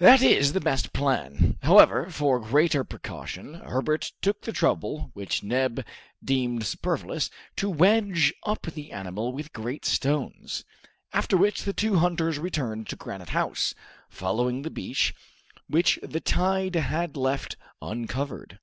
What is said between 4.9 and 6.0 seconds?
which Neb